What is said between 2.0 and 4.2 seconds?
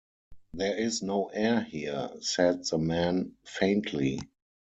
said the man faintly.